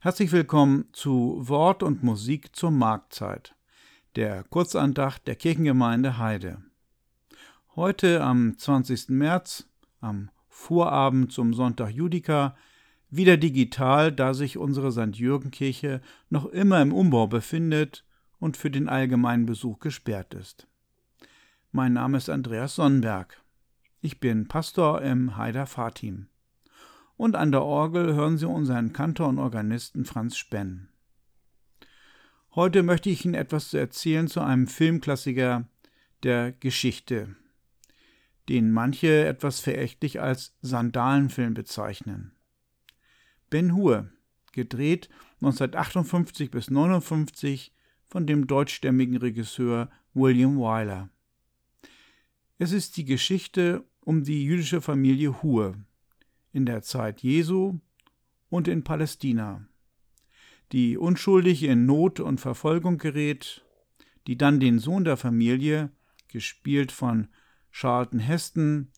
Herzlich 0.00 0.30
willkommen 0.30 0.84
zu 0.92 1.40
Wort 1.48 1.82
und 1.82 2.04
Musik 2.04 2.54
zur 2.54 2.70
Marktzeit, 2.70 3.56
der 4.14 4.44
Kurzandacht 4.44 5.26
der 5.26 5.34
Kirchengemeinde 5.34 6.18
Heide. 6.18 6.62
Heute 7.74 8.22
am 8.22 8.56
20. 8.56 9.08
März, 9.08 9.68
am 10.00 10.30
Vorabend 10.48 11.32
zum 11.32 11.52
Sonntag 11.52 11.90
Judika, 11.90 12.56
wieder 13.10 13.36
digital, 13.36 14.12
da 14.12 14.34
sich 14.34 14.56
unsere 14.56 14.92
St. 14.92 15.16
Jürgen-Kirche 15.16 16.00
noch 16.30 16.46
immer 16.46 16.80
im 16.80 16.92
Umbau 16.92 17.26
befindet 17.26 18.04
und 18.38 18.56
für 18.56 18.70
den 18.70 18.88
allgemeinen 18.88 19.46
Besuch 19.46 19.80
gesperrt 19.80 20.32
ist. 20.32 20.68
Mein 21.72 21.94
Name 21.94 22.18
ist 22.18 22.30
Andreas 22.30 22.76
Sonnenberg. 22.76 23.42
Ich 24.00 24.20
bin 24.20 24.46
Pastor 24.46 25.02
im 25.02 25.36
Haider 25.36 25.66
Fahrteam 25.66 26.28
und 27.18 27.36
an 27.36 27.52
der 27.52 27.64
Orgel 27.64 28.14
hören 28.14 28.38
Sie 28.38 28.46
unseren 28.46 28.94
Kantor 28.94 29.28
und 29.28 29.38
Organisten 29.38 30.06
Franz 30.06 30.38
Spenn. 30.38 30.88
Heute 32.54 32.82
möchte 32.82 33.10
ich 33.10 33.24
Ihnen 33.24 33.34
etwas 33.34 33.74
erzählen 33.74 34.28
zu 34.28 34.40
einem 34.40 34.68
Filmklassiker 34.68 35.68
der 36.22 36.52
Geschichte, 36.52 37.36
den 38.48 38.70
manche 38.70 39.26
etwas 39.26 39.60
verächtlich 39.60 40.20
als 40.20 40.56
Sandalenfilm 40.62 41.54
bezeichnen. 41.54 42.32
Ben 43.50 43.74
Hur, 43.74 44.08
gedreht 44.52 45.08
1958 45.40 46.50
bis 46.50 46.68
1959 46.68 47.74
von 48.06 48.26
dem 48.26 48.46
deutschstämmigen 48.46 49.16
Regisseur 49.16 49.90
William 50.14 50.56
Wyler. 50.56 51.10
Es 52.58 52.72
ist 52.72 52.96
die 52.96 53.04
Geschichte 53.04 53.84
um 54.00 54.22
die 54.22 54.44
jüdische 54.44 54.80
Familie 54.80 55.42
Hur, 55.42 55.76
in 56.52 56.66
der 56.66 56.82
Zeit 56.82 57.22
Jesu 57.22 57.80
und 58.48 58.68
in 58.68 58.84
Palästina, 58.84 59.66
die 60.72 60.96
unschuldig 60.96 61.62
in 61.62 61.86
Not 61.86 62.20
und 62.20 62.40
Verfolgung 62.40 62.98
gerät, 62.98 63.64
die 64.26 64.36
dann 64.36 64.60
den 64.60 64.78
Sohn 64.78 65.04
der 65.04 65.16
Familie, 65.16 65.90
gespielt 66.28 66.92
von 66.92 67.28
Charlton 67.70 68.20
Heston, 68.20 68.92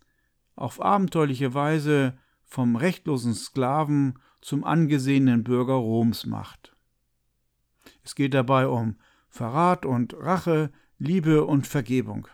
auf 0.57 0.81
abenteuerliche 0.81 1.55
Weise 1.55 2.19
vom 2.45 2.77
rechtlosen 2.77 3.35
Sklaven 3.35 4.19
zum 4.41 4.65
angesehenen 4.65 5.45
Bürger 5.45 5.75
Roms 5.75 6.27
macht. 6.27 6.77
Es 8.03 8.15
geht 8.15 8.35
dabei 8.35 8.67
um 8.67 8.97
Verrat 9.29 9.87
und 9.87 10.15
Rache, 10.15 10.73
Liebe 10.99 11.45
und 11.45 11.67
Vergebung 11.67 12.27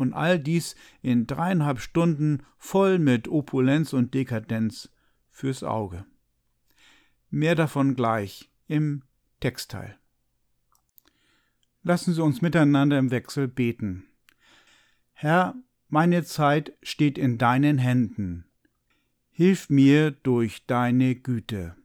und 0.00 0.14
all 0.14 0.38
dies 0.38 0.74
in 1.02 1.26
dreieinhalb 1.26 1.78
Stunden 1.78 2.42
voll 2.58 2.98
mit 2.98 3.28
Opulenz 3.28 3.92
und 3.92 4.14
Dekadenz 4.14 4.90
fürs 5.28 5.62
Auge. 5.62 6.06
Mehr 7.28 7.54
davon 7.54 7.94
gleich 7.94 8.50
im 8.66 9.02
Textteil. 9.40 9.96
Lassen 11.82 12.14
Sie 12.14 12.22
uns 12.22 12.42
miteinander 12.42 12.98
im 12.98 13.10
Wechsel 13.10 13.46
beten. 13.46 14.06
Herr, 15.12 15.54
meine 15.88 16.24
Zeit 16.24 16.72
steht 16.82 17.18
in 17.18 17.36
deinen 17.36 17.78
Händen. 17.78 18.46
Hilf 19.30 19.70
mir 19.70 20.10
durch 20.10 20.66
deine 20.66 21.14
Güte. 21.14 21.76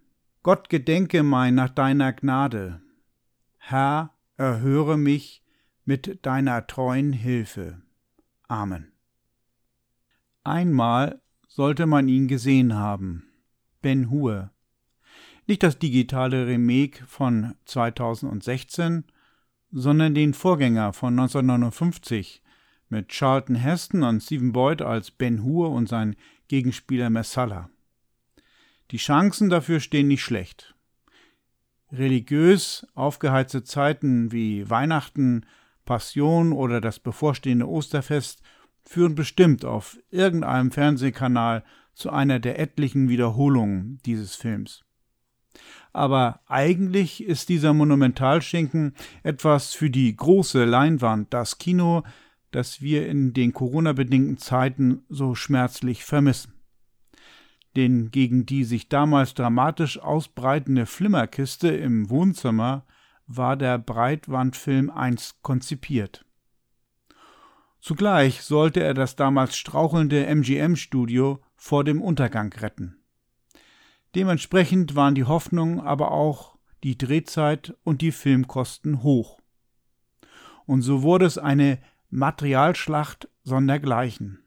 Gott 0.42 0.70
gedenke 0.70 1.24
mein 1.24 1.56
nach 1.56 1.70
deiner 1.70 2.14
Gnade. 2.14 2.82
Herr, 3.58 4.14
erhöre 4.38 4.98
mich 4.98 5.44
mit 5.86 6.26
deiner 6.26 6.68
treuen 6.68 7.14
Hilfe. 7.14 7.82
Amen. 8.48 8.92
Einmal 10.44 11.22
sollte 11.48 11.86
man 11.86 12.08
ihn 12.08 12.28
gesehen 12.28 12.76
haben. 12.76 13.28
Ben 13.82 14.10
Hur. 14.10 14.52
Nicht 15.48 15.64
das 15.64 15.80
digitale 15.80 16.48
Remake 16.48 17.06
von 17.06 17.56
2016, 17.66 19.06
sondern 19.72 20.16
den 20.16 20.34
Vorgänger 20.34 20.94
von 20.94 21.14
1959 21.14 22.42
mit 22.90 23.10
Charlton 23.10 23.56
Heston 23.56 24.04
und 24.04 24.22
Stephen 24.22 24.52
Boyd 24.52 24.82
als 24.82 25.12
Ben 25.12 25.44
Hur 25.44 25.72
und 25.72 25.90
sein 25.90 26.16
Gegenspieler 26.48 27.10
Messala. 27.10 27.70
Die 28.92 28.98
Chancen 28.98 29.50
dafür 29.50 29.80
stehen 29.80 30.08
nicht 30.08 30.24
schlecht. 30.24 30.76
Religiös 31.92 32.86
aufgeheizte 32.94 33.64
Zeiten 33.64 34.32
wie 34.32 34.70
Weihnachten 34.70 35.46
Passion 35.86 36.52
oder 36.52 36.82
das 36.82 37.00
bevorstehende 37.00 37.68
Osterfest 37.68 38.42
führen 38.84 39.16
bestimmt 39.16 39.66
auf 39.66 39.98
irgendeinem 40.10 40.72
Fernsehkanal 40.72 41.64
zu 41.94 42.10
einer 42.10 42.40
der 42.40 42.60
etlichen 42.60 43.10
Wiederholungen 43.10 44.00
dieses 44.06 44.36
Films. 44.36 44.84
Aber 45.94 46.42
eigentlich 46.48 47.24
ist 47.24 47.48
dieser 47.48 47.74
Monumentalschinken 47.74 48.96
etwas 49.24 49.74
für 49.74 49.90
die 49.90 50.14
große 50.14 50.66
Leinwand, 50.66 51.34
das 51.34 51.58
Kino, 51.58 52.04
das 52.52 52.82
wir 52.82 53.08
in 53.08 53.34
den 53.34 53.54
Corona-bedingten 53.54 54.38
Zeiten 54.38 55.06
so 55.08 55.36
schmerzlich 55.36 56.04
vermissen. 56.04 56.54
Denn 57.76 58.12
gegen 58.12 58.46
die 58.46 58.64
sich 58.64 58.90
damals 58.90 59.34
dramatisch 59.34 60.00
ausbreitende 60.00 60.86
Flimmerkiste 60.86 61.70
im 61.70 62.10
Wohnzimmer 62.10 62.86
war 63.28 63.58
der 63.58 63.78
Breitwandfilm 63.78 64.90
einst 64.90 65.42
konzipiert. 65.42 66.26
Zugleich 67.80 68.42
sollte 68.42 68.82
er 68.82 68.94
das 68.94 69.16
damals 69.16 69.56
strauchelnde 69.56 70.26
MGM-Studio 70.26 71.40
vor 71.56 71.84
dem 71.84 72.02
Untergang 72.02 72.52
retten. 72.54 72.98
Dementsprechend 74.16 74.96
waren 74.96 75.14
die 75.14 75.26
Hoffnungen, 75.26 75.80
aber 75.80 76.12
auch 76.12 76.58
die 76.84 76.98
Drehzeit 76.98 77.76
und 77.84 78.02
die 78.02 78.12
Filmkosten 78.12 79.04
hoch. 79.04 79.40
Und 80.66 80.82
so 80.82 81.04
wurde 81.04 81.26
es 81.26 81.38
eine 81.38 81.80
Materialschlacht 82.10 83.30
sondergleichen. 83.44 84.40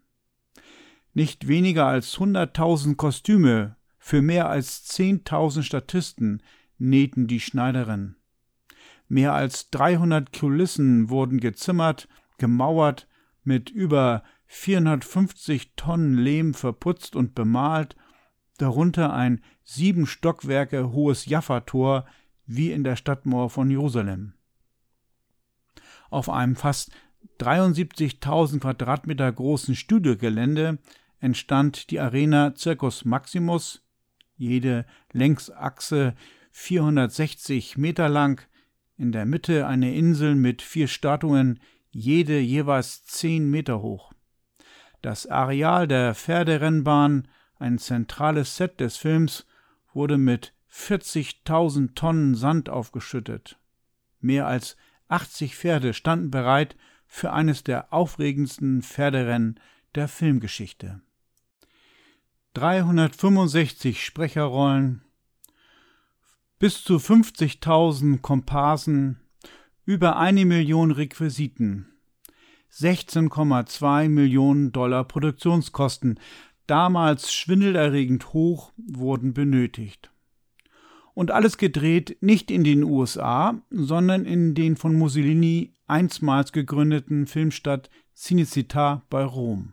Nicht 1.15 1.49
weniger 1.49 1.87
als 1.87 2.16
100.000 2.16 2.97
Kostüme 2.97 3.77
für 3.99 4.22
mehr 4.22 4.49
als 4.49 4.89
10.000 4.91 5.62
Statisten 5.62 6.43
nähten 6.78 7.27
die 7.27 7.41
Schneiderin. 7.41 8.16
Mehr 9.08 9.32
als 9.32 9.70
300 9.70 10.32
Kulissen 10.38 11.08
wurden 11.08 11.41
gezimmert, 11.41 12.08
gemauert, 12.36 13.08
mit 13.42 13.70
über 13.70 14.22
450 14.46 15.72
Tonnen 15.76 16.14
Lehm 16.14 16.54
verputzt 16.54 17.16
und 17.16 17.34
bemalt, 17.34 17.97
darunter 18.58 19.12
ein 19.14 19.41
sieben 19.64 20.06
Stockwerke 20.06 20.92
hohes 20.92 21.26
Jaffa-Tor 21.26 22.06
wie 22.47 22.72
in 22.72 22.84
der 22.84 22.97
Stadtmauer 22.97 23.50
von 23.50 23.70
Jerusalem. 23.70 24.34
Auf 26.10 26.28
einem 26.28 26.56
fast 26.56 26.92
73.000 27.41 28.60
Quadratmeter 28.60 29.30
großen 29.30 29.74
Studiogelände 29.74 30.78
entstand 31.21 31.91
die 31.91 32.00
Arena 32.00 32.54
Circus 32.56 33.04
Maximus, 33.04 33.83
jede 34.36 34.86
Längsachse 35.12 36.15
460 36.50 37.77
Meter 37.77 38.09
lang, 38.09 38.47
in 38.98 39.12
der 39.12 39.24
Mitte 39.24 39.66
eine 39.66 39.95
Insel 39.95 40.34
mit 40.34 40.60
vier 40.60 40.89
Statuen, 40.89 41.60
jede 41.91 42.39
jeweils 42.39 43.04
zehn 43.04 43.48
Meter 43.48 43.80
hoch. 43.80 44.12
Das 45.00 45.27
Areal 45.27 45.86
der 45.86 46.15
Pferderennbahn, 46.15 47.28
ein 47.59 47.78
zentrales 47.78 48.56
Set 48.56 48.80
des 48.80 48.97
Films, 48.97 49.47
wurde 49.92 50.18
mit 50.18 50.53
40.000 50.71 51.95
Tonnen 51.95 52.34
Sand 52.34 52.68
aufgeschüttet. 52.68 53.59
Mehr 54.21 54.47
als 54.47 54.77
80 55.09 55.56
Pferde 55.56 55.95
standen 55.95 56.30
bereit 56.30 56.77
für 57.06 57.33
eines 57.33 57.65
der 57.65 57.92
aufregendsten 57.92 58.83
Pferderennen 58.83 59.59
der 59.95 60.09
Filmgeschichte. 60.09 61.00
365 62.54 64.04
Sprecherrollen, 64.04 65.03
bis 66.59 66.83
zu 66.83 66.97
50.000 66.97 68.21
Komparsen, 68.21 69.21
über 69.84 70.16
eine 70.19 70.45
Million 70.45 70.91
Requisiten, 70.91 71.87
16,2 72.72 74.09
Millionen 74.09 74.72
Dollar 74.72 75.05
Produktionskosten, 75.05 76.21
damals 76.66 77.33
schwindelerregend 77.33 78.33
hoch, 78.33 78.72
wurden 78.77 79.33
benötigt. 79.33 80.10
Und 81.15 81.31
alles 81.31 81.57
gedreht 81.57 82.19
nicht 82.21 82.51
in 82.51 82.65
den 82.65 82.83
USA, 82.83 83.63
sondern 83.71 84.25
in 84.25 84.55
den 84.55 84.77
von 84.77 84.95
Mussolini 84.95 85.75
einstmals 85.87 86.53
gegründeten 86.53 87.27
Filmstadt 87.27 87.89
Cinecittà 88.16 89.03
bei 89.10 89.25
Rom. 89.25 89.72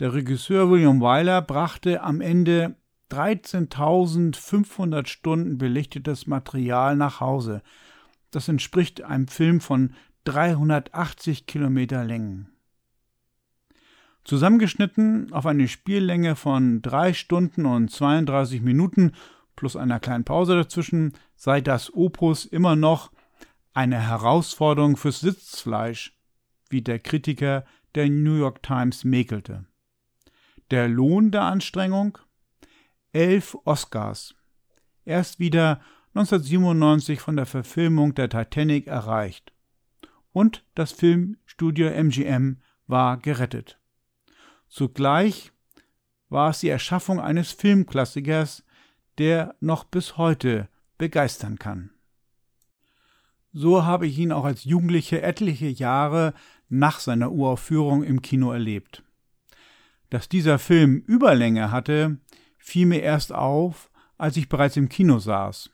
Der 0.00 0.14
Regisseur 0.14 0.70
William 0.70 1.00
Wyler 1.00 1.42
brachte 1.42 2.02
am 2.02 2.20
Ende 2.20 2.76
13.500 3.10 5.06
Stunden 5.06 5.58
belichtetes 5.58 6.26
Material 6.26 6.96
nach 6.96 7.20
Hause. 7.20 7.62
Das 8.30 8.48
entspricht 8.48 9.02
einem 9.02 9.28
Film 9.28 9.60
von 9.60 9.94
380 10.24 11.46
Kilometer 11.46 12.04
Längen. 12.04 12.48
Zusammengeschnitten 14.24 15.32
auf 15.32 15.46
eine 15.46 15.68
Spiellänge 15.68 16.36
von 16.36 16.82
3 16.82 17.14
Stunden 17.14 17.64
und 17.64 17.90
32 17.90 18.60
Minuten 18.60 19.12
plus 19.56 19.74
einer 19.74 20.00
kleinen 20.00 20.24
Pause 20.24 20.54
dazwischen 20.54 21.14
sei 21.34 21.62
das 21.62 21.94
Opus 21.94 22.44
immer 22.44 22.76
noch 22.76 23.10
eine 23.72 23.98
Herausforderung 23.98 24.96
fürs 24.96 25.20
Sitzfleisch, 25.20 26.16
wie 26.68 26.82
der 26.82 26.98
Kritiker 26.98 27.64
der 27.94 28.10
New 28.10 28.34
York 28.34 28.62
Times 28.62 29.04
mäkelte. 29.04 29.64
Der 30.70 30.88
Lohn 30.88 31.30
der 31.30 31.44
Anstrengung? 31.44 32.18
Elf 33.12 33.56
Oscars. 33.64 34.34
Erst 35.04 35.38
wieder 35.38 35.80
1997 36.14 37.20
von 37.20 37.36
der 37.36 37.46
Verfilmung 37.46 38.14
der 38.14 38.28
Titanic 38.28 38.86
erreicht. 38.86 39.52
Und 40.32 40.64
das 40.74 40.92
Filmstudio 40.92 41.88
MGM 41.88 42.58
war 42.86 43.16
gerettet. 43.16 43.78
Zugleich 44.68 45.52
war 46.28 46.50
es 46.50 46.60
die 46.60 46.68
Erschaffung 46.68 47.20
eines 47.20 47.52
Filmklassikers, 47.52 48.64
der 49.18 49.54
noch 49.60 49.84
bis 49.84 50.16
heute 50.16 50.68
begeistern 50.98 51.58
kann. 51.58 51.90
So 53.52 53.84
habe 53.84 54.06
ich 54.06 54.18
ihn 54.18 54.32
auch 54.32 54.44
als 54.44 54.64
Jugendliche 54.64 55.22
etliche 55.22 55.68
Jahre 55.68 56.34
nach 56.68 57.00
seiner 57.00 57.32
Uraufführung 57.32 58.04
im 58.04 58.20
Kino 58.22 58.52
erlebt. 58.52 59.02
Dass 60.10 60.28
dieser 60.28 60.58
Film 60.58 61.02
Überlänge 61.06 61.70
hatte, 61.70 62.18
fiel 62.58 62.86
mir 62.86 63.02
erst 63.02 63.32
auf, 63.32 63.90
als 64.18 64.36
ich 64.36 64.48
bereits 64.48 64.76
im 64.76 64.88
Kino 64.88 65.18
saß, 65.18 65.70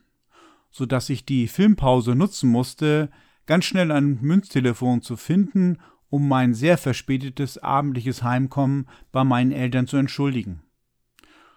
so 0.70 0.86
dass 0.86 1.08
ich 1.08 1.24
die 1.24 1.48
Filmpause 1.48 2.14
nutzen 2.14 2.50
musste, 2.50 3.10
ganz 3.46 3.64
schnell 3.64 3.90
ein 3.90 4.18
Münztelefon 4.20 5.02
zu 5.02 5.16
finden, 5.16 5.78
um 6.10 6.28
mein 6.28 6.54
sehr 6.54 6.78
verspätetes 6.78 7.58
abendliches 7.58 8.22
Heimkommen 8.22 8.88
bei 9.10 9.24
meinen 9.24 9.52
Eltern 9.52 9.86
zu 9.86 9.96
entschuldigen. 9.96 10.62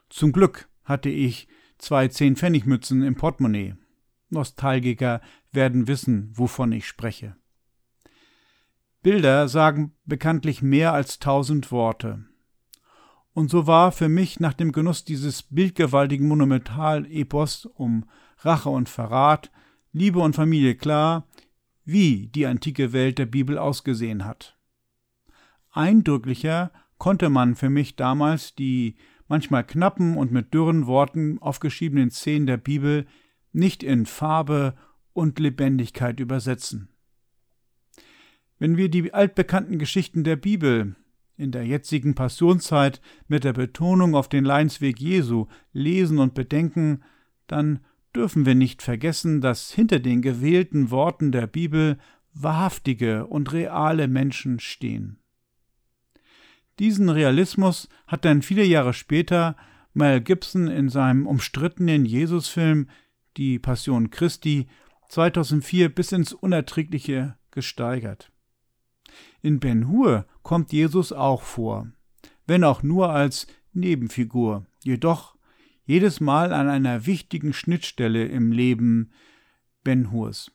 Zum 0.10 0.32
Glück 0.32 0.70
hatte 0.84 1.10
ich 1.10 1.48
zwei 1.78 2.08
Zehn-Pfennig-Mützen 2.08 3.04
im 3.04 3.16
Portemonnaie. 3.16 3.76
Nostalgiker 4.30 5.22
werden 5.52 5.88
wissen, 5.88 6.32
wovon 6.34 6.72
ich 6.72 6.88
spreche. 6.88 7.36
Bilder 9.04 9.48
sagen 9.48 9.94
bekanntlich 10.06 10.62
mehr 10.62 10.94
als 10.94 11.20
tausend 11.20 11.72
Worte. 11.72 12.26
Und 13.38 13.52
so 13.52 13.68
war 13.68 13.92
für 13.92 14.10
mich 14.10 14.40
nach 14.40 14.54
dem 14.54 14.72
Genuss 14.72 15.06
dieses 15.06 15.44
bildgewaltigen 15.44 16.28
Monumental-Epos 16.28 17.68
um 17.68 18.06
Rache 18.40 18.70
und 18.70 18.90
Verrat, 18.90 19.52
Liebe 19.94 20.18
und 20.18 20.36
Familie 20.36 20.74
klar, 20.74 21.28
wie 21.86 22.30
die 22.34 22.48
antike 22.48 22.94
Welt 22.94 23.20
der 23.20 23.28
Bibel 23.28 23.60
ausgesehen 23.60 24.26
hat. 24.26 24.58
Eindrücklicher 25.70 26.72
konnte 26.98 27.30
man 27.30 27.54
für 27.54 27.70
mich 27.70 27.96
damals 27.96 28.56
die 28.56 28.96
manchmal 29.28 29.64
knappen 29.64 30.18
und 30.18 30.32
mit 30.32 30.52
dürren 30.56 30.88
Worten 30.88 31.38
aufgeschriebenen 31.40 32.10
Szenen 32.10 32.48
der 32.48 32.58
Bibel 32.58 33.06
nicht 33.54 33.84
in 33.84 34.08
Farbe 34.08 34.74
und 35.14 35.38
Lebendigkeit 35.38 36.20
übersetzen. 36.20 36.90
Wenn 38.58 38.78
wir 38.78 38.90
die 38.90 39.14
altbekannten 39.14 39.78
Geschichten 39.78 40.24
der 40.24 40.38
Bibel, 40.38 40.96
in 41.38 41.52
der 41.52 41.66
jetzigen 41.66 42.16
Passionszeit 42.16 43.00
mit 43.28 43.44
der 43.44 43.54
Betonung 43.54 44.16
auf 44.16 44.28
den 44.28 44.44
Leidensweg 44.44 45.00
Jesu 45.00 45.48
lesen 45.72 46.20
und 46.20 46.34
bedenken, 46.34 47.04
dann 47.46 47.80
dürfen 48.16 48.46
wir 48.46 48.56
nicht 48.56 48.82
vergessen, 48.82 49.42
dass 49.42 49.72
hinter 49.72 50.00
den 50.00 50.22
gewählten 50.22 50.90
Worten 50.90 51.32
der 51.32 51.48
Bibel 51.48 51.98
wahrhaftige 52.34 53.28
und 53.28 53.54
reale 53.54 54.08
Menschen 54.08 54.60
stehen. 54.60 55.20
Diesen 56.80 57.10
Realismus 57.10 57.90
hat 58.06 58.26
dann 58.26 58.42
viele 58.42 58.64
Jahre 58.64 58.94
später 58.94 59.56
Mel 59.94 60.22
Gibson 60.22 60.68
in 60.68 60.90
seinem 60.90 61.26
umstrittenen 61.26 62.06
Jesusfilm 62.06 62.88
Die 63.36 63.58
Passion 63.58 64.10
Christi 64.10 64.68
2004 65.10 65.94
bis 65.94 66.12
ins 66.12 66.34
Unerträgliche 66.34 67.36
gesteigert. 67.52 68.32
In 69.42 69.60
Ben 69.60 69.88
Hur 69.88 70.26
kommt 70.44 70.72
Jesus 70.72 71.12
auch 71.12 71.42
vor, 71.42 71.88
wenn 72.46 72.64
auch 72.64 72.84
nur 72.84 73.10
als 73.12 73.48
Nebenfigur, 73.74 74.66
jedoch 74.84 75.36
jedes 75.86 76.20
Mal 76.20 76.52
an 76.54 76.68
einer 76.68 77.06
wichtigen 77.06 77.54
Schnittstelle 77.54 78.26
im 78.26 78.52
Leben 78.52 79.12
Ben 79.84 80.12
Hurs. 80.12 80.52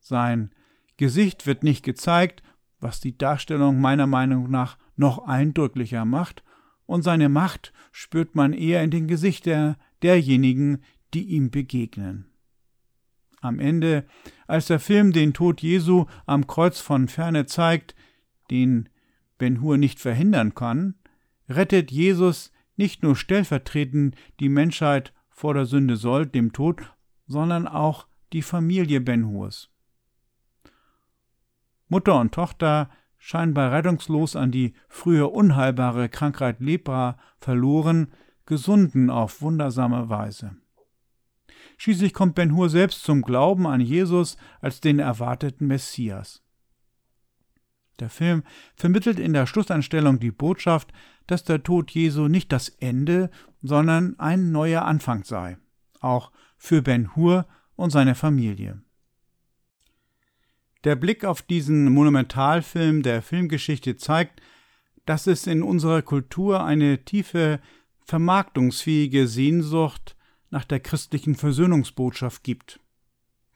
Sein 0.00 0.50
Gesicht 0.96 1.46
wird 1.46 1.62
nicht 1.62 1.84
gezeigt, 1.84 2.42
was 2.80 3.00
die 3.00 3.16
Darstellung 3.16 3.80
meiner 3.80 4.06
Meinung 4.06 4.50
nach 4.50 4.78
noch 4.96 5.26
eindrücklicher 5.26 6.04
macht, 6.04 6.42
und 6.86 7.02
seine 7.02 7.28
Macht 7.28 7.72
spürt 7.92 8.34
man 8.34 8.52
eher 8.52 8.82
in 8.82 8.90
den 8.90 9.06
Gesichtern 9.06 9.76
derjenigen, 10.02 10.82
die 11.14 11.24
ihm 11.24 11.50
begegnen. 11.50 12.31
Am 13.42 13.58
Ende, 13.58 14.06
als 14.46 14.68
der 14.68 14.78
Film 14.78 15.12
den 15.12 15.34
Tod 15.34 15.60
Jesu 15.60 16.06
am 16.26 16.46
Kreuz 16.46 16.78
von 16.78 17.08
ferne 17.08 17.44
zeigt, 17.44 17.96
den 18.50 18.88
Ben 19.36 19.60
Hur 19.60 19.78
nicht 19.78 19.98
verhindern 19.98 20.54
kann, 20.54 20.94
rettet 21.48 21.90
Jesus 21.90 22.52
nicht 22.76 23.02
nur 23.02 23.16
stellvertretend 23.16 24.14
die 24.38 24.48
Menschheit 24.48 25.12
vor 25.28 25.54
der 25.54 25.66
Sünde 25.66 25.96
Sold, 25.96 26.36
dem 26.36 26.52
Tod, 26.52 26.82
sondern 27.26 27.66
auch 27.66 28.06
die 28.32 28.42
Familie 28.42 29.00
Ben 29.00 29.26
Hurs. 29.26 29.70
Mutter 31.88 32.20
und 32.20 32.32
Tochter, 32.32 32.90
scheinbar 33.18 33.72
rettungslos 33.72 34.36
an 34.36 34.52
die 34.52 34.74
früher 34.88 35.32
unheilbare 35.32 36.08
Krankheit 36.08 36.60
Lepra 36.60 37.18
verloren, 37.38 38.12
gesunden 38.46 39.10
auf 39.10 39.42
wundersame 39.42 40.08
Weise. 40.08 40.56
Schließlich 41.76 42.12
kommt 42.12 42.34
Ben 42.34 42.54
Hur 42.54 42.68
selbst 42.68 43.02
zum 43.02 43.22
Glauben 43.22 43.66
an 43.66 43.80
Jesus 43.80 44.36
als 44.60 44.80
den 44.80 44.98
erwarteten 44.98 45.66
Messias. 45.66 46.42
Der 48.00 48.10
Film 48.10 48.42
vermittelt 48.74 49.18
in 49.18 49.32
der 49.32 49.46
Schlussanstellung 49.46 50.18
die 50.18 50.30
Botschaft, 50.30 50.92
dass 51.26 51.44
der 51.44 51.62
Tod 51.62 51.90
Jesu 51.90 52.28
nicht 52.28 52.52
das 52.52 52.68
Ende, 52.68 53.30
sondern 53.62 54.18
ein 54.18 54.50
neuer 54.50 54.82
Anfang 54.82 55.24
sei, 55.24 55.56
auch 56.00 56.32
für 56.56 56.82
Ben 56.82 57.14
Hur 57.14 57.46
und 57.76 57.90
seine 57.90 58.14
Familie. 58.14 58.82
Der 60.84 60.96
Blick 60.96 61.24
auf 61.24 61.42
diesen 61.42 61.92
Monumentalfilm 61.92 63.02
der 63.02 63.22
Filmgeschichte 63.22 63.96
zeigt, 63.96 64.40
dass 65.06 65.26
es 65.26 65.46
in 65.46 65.62
unserer 65.62 66.02
Kultur 66.02 66.64
eine 66.64 67.04
tiefe, 67.04 67.60
vermarktungsfähige 68.04 69.28
Sehnsucht 69.28 70.16
nach 70.52 70.64
der 70.64 70.80
christlichen 70.80 71.34
Versöhnungsbotschaft 71.34 72.44
gibt. 72.44 72.78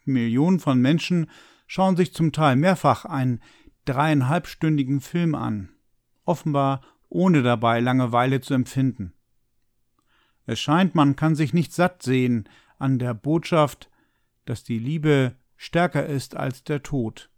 Millionen 0.05 0.59
von 0.59 0.81
Menschen 0.81 1.31
schauen 1.67 1.95
sich 1.95 2.15
zum 2.15 2.33
Teil 2.33 2.57
mehrfach 2.57 3.05
einen 3.05 3.41
dreieinhalbstündigen 3.85 5.01
Film 5.01 5.35
an, 5.35 5.69
offenbar 6.25 6.81
ohne 7.09 7.43
dabei 7.43 7.81
Langeweile 7.81 8.41
zu 8.41 8.55
empfinden. 8.55 9.13
Es 10.47 10.59
scheint, 10.59 10.95
man 10.95 11.17
kann 11.17 11.35
sich 11.35 11.53
nicht 11.53 11.73
satt 11.73 12.03
sehen 12.03 12.49
an 12.79 12.99
der 12.99 13.15
Botschaft, 13.15 13.91
dass 14.47 14.65
die 14.65 14.79
Liebe 14.79 15.37
stärker 15.57 16.07
ist 16.07 16.35
als 16.35 16.65
der 16.65 16.83
Tod. 16.83 17.31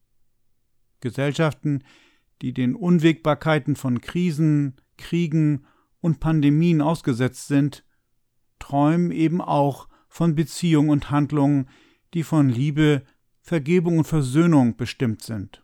Gesellschaften, 1.00 1.82
die 2.42 2.52
den 2.52 2.76
Unwägbarkeiten 2.76 3.74
von 3.76 4.00
Krisen, 4.00 4.76
Kriegen 4.96 5.66
und 6.00 6.20
Pandemien 6.20 6.80
ausgesetzt 6.80 7.48
sind, 7.48 7.84
träumen 8.58 9.10
eben 9.10 9.40
auch 9.40 9.88
von 10.08 10.34
Beziehung 10.34 10.88
und 10.88 11.10
Handlungen, 11.10 11.68
die 12.14 12.22
von 12.22 12.48
Liebe, 12.48 13.02
Vergebung 13.40 13.98
und 13.98 14.04
Versöhnung 14.04 14.76
bestimmt 14.76 15.22
sind. 15.22 15.62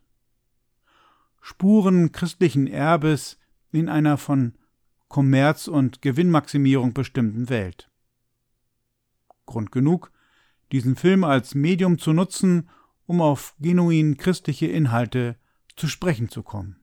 Spuren 1.41 2.11
christlichen 2.11 2.67
Erbes 2.67 3.37
in 3.71 3.89
einer 3.89 4.17
von 4.17 4.53
Kommerz 5.07 5.67
und 5.67 6.01
Gewinnmaximierung 6.01 6.93
bestimmten 6.93 7.49
Welt. 7.49 7.91
Grund 9.45 9.71
genug, 9.71 10.11
diesen 10.71 10.95
Film 10.95 11.23
als 11.23 11.53
Medium 11.53 11.99
zu 11.99 12.13
nutzen, 12.13 12.69
um 13.05 13.21
auf 13.21 13.55
genuin 13.59 14.17
christliche 14.17 14.65
Inhalte 14.65 15.37
zu 15.75 15.87
sprechen 15.87 16.29
zu 16.29 16.41
kommen. 16.41 16.79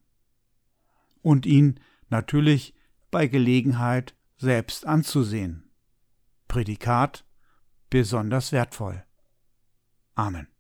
Und 1.23 1.47
ihn 1.47 1.81
natürlich 2.09 2.75
bei 3.11 3.27
Gelegenheit 3.27 4.15
selbst 4.37 4.87
anzusehen. 4.87 5.72
Prädikat 6.53 7.25
besonders 7.89 8.53
wertvoll. 8.53 9.03
Amen. 10.15 10.52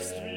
next 0.00 0.29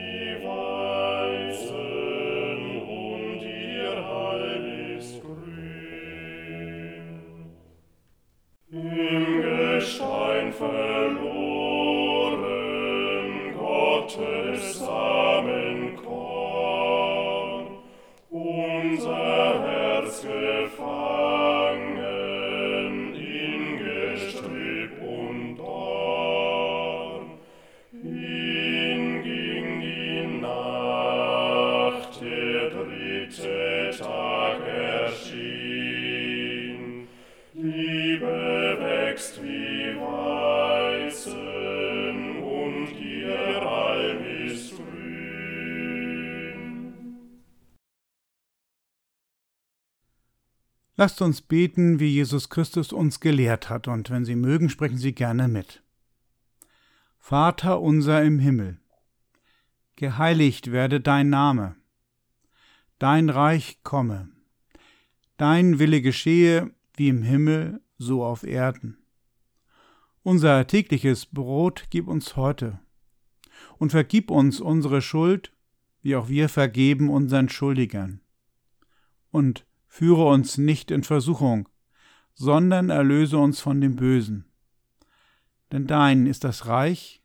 Lasst 51.03 51.22
uns 51.22 51.41
beten, 51.41 52.00
wie 52.00 52.07
Jesus 52.07 52.48
Christus 52.48 52.93
uns 52.93 53.19
gelehrt 53.19 53.69
hat, 53.69 53.89
und 53.89 54.10
wenn 54.10 54.24
Sie 54.24 54.38
mögen, 54.38 54.69
sprechen 54.69 54.98
Sie 54.98 55.12
gerne 55.12 55.50
mit. 55.50 55.83
Vater 57.19 57.81
unser 57.81 58.24
im 58.24 58.39
Himmel, 58.39 58.79
geheiligt 59.98 60.72
werde 60.72 61.01
dein 61.01 61.29
Name, 61.29 61.75
dein 63.00 63.29
Reich 63.29 63.83
komme, 63.83 64.29
dein 65.36 65.77
Wille 65.77 66.01
geschehe 66.01 66.74
wie 66.95 67.10
im 67.10 67.22
Himmel, 67.22 67.81
so 67.98 68.24
auf 68.24 68.45
Erden. 68.45 68.98
Unser 70.22 70.65
tägliches 70.67 71.25
Brot 71.25 71.88
gib 71.89 72.07
uns 72.07 72.38
heute, 72.38 72.79
und 73.77 73.89
vergib 73.89 74.31
uns 74.31 74.62
unsere 74.62 75.01
Schuld, 75.01 75.51
wie 76.01 76.15
auch 76.15 76.29
wir 76.29 76.48
vergeben 76.48 77.10
unseren 77.10 77.50
Schuldigern. 77.50 78.22
Und 79.31 79.65
führe 79.94 80.26
uns 80.26 80.58
nicht 80.58 80.90
in 80.90 81.04
Versuchung, 81.04 81.70
sondern 82.34 82.90
erlöse 82.90 83.38
uns 83.38 83.60
von 83.60 83.80
dem 83.80 83.96
Bösen. 83.96 84.52
Denn 85.72 85.86
dein 85.86 86.26
ist 86.26 86.44
das 86.44 86.66
Reich 86.66 87.22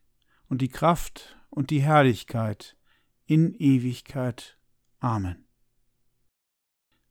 und 0.51 0.61
die 0.61 0.69
Kraft 0.69 1.39
und 1.49 1.71
die 1.71 1.81
Herrlichkeit 1.81 2.77
in 3.25 3.55
Ewigkeit. 3.55 4.59
Amen. 5.01 5.47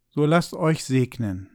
So 0.09 0.27
lasst 0.27 0.53
euch 0.53 0.85
segnen. 0.85 1.49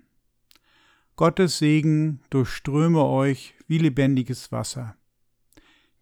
Gottes 1.14 1.58
Segen 1.58 2.24
durchströme 2.28 3.04
euch 3.04 3.54
wie 3.68 3.78
lebendiges 3.78 4.50
Wasser. 4.50 4.96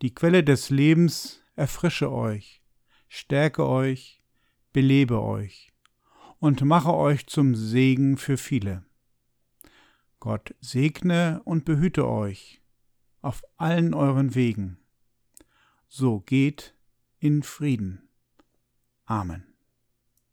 Die 0.00 0.14
Quelle 0.14 0.42
des 0.42 0.70
Lebens 0.70 1.42
erfrische 1.54 2.10
euch, 2.10 2.62
stärke 3.10 3.66
euch, 3.66 4.22
belebe 4.72 5.20
euch 5.20 5.70
und 6.40 6.62
mache 6.62 6.92
euch 6.92 7.26
zum 7.26 7.54
Segen 7.54 8.16
für 8.16 8.36
viele. 8.36 8.82
Gott 10.18 10.54
segne 10.60 11.40
und 11.44 11.64
behüte 11.64 12.08
euch 12.08 12.60
auf 13.22 13.42
allen 13.56 13.94
euren 13.94 14.34
Wegen. 14.34 14.78
So 15.88 16.20
geht 16.20 16.74
in 17.18 17.42
Frieden. 17.42 18.08
Amen. 19.04 19.49